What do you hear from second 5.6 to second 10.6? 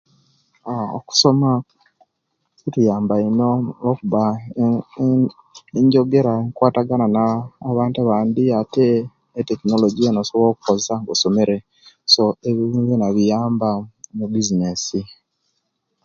enjogera enkwatagana naa nabantu abandi ate technology yena osobola